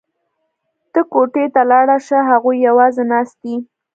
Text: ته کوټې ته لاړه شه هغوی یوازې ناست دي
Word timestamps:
ته 0.91 1.01
کوټې 1.11 1.45
ته 1.53 1.61
لاړه 1.71 1.97
شه 2.07 2.17
هغوی 2.29 2.57
یوازې 2.67 3.03
ناست 3.11 3.35
دي 3.43 3.55